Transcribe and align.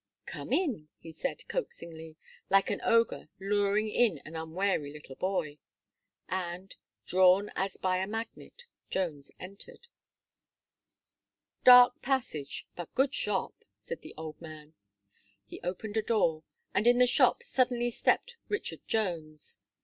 "Come 0.25 0.51
in," 0.51 0.89
he 0.97 1.11
said, 1.11 1.47
coaxingly, 1.47 2.17
like 2.49 2.71
an 2.71 2.81
ogre 2.83 3.29
luring 3.39 3.87
in 3.87 4.17
an 4.25 4.35
unwary 4.35 4.91
little 4.91 5.13
boy. 5.13 5.59
And, 6.27 6.75
drawn 7.05 7.51
as 7.55 7.77
by 7.77 7.97
a 7.97 8.07
magnet, 8.07 8.65
Jones 8.89 9.29
entered. 9.39 9.89
"Dark 11.63 12.01
passage, 12.01 12.65
but 12.75 12.91
good 12.95 13.13
shop," 13.13 13.63
said 13.75 14.01
the 14.01 14.15
old 14.17 14.41
man. 14.41 14.73
He 15.45 15.61
opened 15.61 15.97
a 15.97 16.01
door, 16.01 16.45
and 16.73 16.87
in 16.87 16.97
the 16.97 17.05
shop 17.05 17.43
suddenly 17.43 17.91
stepped 17.91 18.37
Richard 18.49 18.81
Jones. 18.87 19.59